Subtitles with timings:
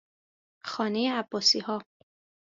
[0.69, 1.81] خانه عباسیها